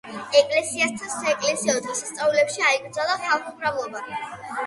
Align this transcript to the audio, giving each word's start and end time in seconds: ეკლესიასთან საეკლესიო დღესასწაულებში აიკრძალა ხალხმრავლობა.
ეკლესიასთან 0.37 1.11
საეკლესიო 1.15 1.75
დღესასწაულებში 1.87 2.65
აიკრძალა 2.71 3.17
ხალხმრავლობა. 3.27 4.05